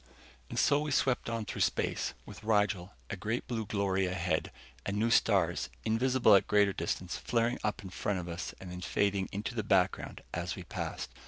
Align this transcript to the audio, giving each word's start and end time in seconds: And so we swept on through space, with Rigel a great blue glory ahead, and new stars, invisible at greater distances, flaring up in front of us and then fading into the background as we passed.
And 0.49 0.57
so 0.57 0.79
we 0.79 0.89
swept 0.89 1.29
on 1.29 1.45
through 1.45 1.61
space, 1.61 2.15
with 2.25 2.43
Rigel 2.43 2.95
a 3.11 3.15
great 3.15 3.45
blue 3.47 3.67
glory 3.67 4.07
ahead, 4.07 4.51
and 4.83 4.97
new 4.97 5.11
stars, 5.11 5.69
invisible 5.85 6.33
at 6.33 6.47
greater 6.47 6.73
distances, 6.73 7.19
flaring 7.19 7.59
up 7.63 7.83
in 7.83 7.91
front 7.91 8.17
of 8.17 8.27
us 8.27 8.55
and 8.59 8.71
then 8.71 8.81
fading 8.81 9.29
into 9.31 9.53
the 9.53 9.61
background 9.61 10.23
as 10.33 10.55
we 10.55 10.63
passed. 10.63 11.11